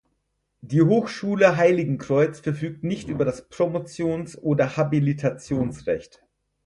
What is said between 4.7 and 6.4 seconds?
Habilitationsrecht.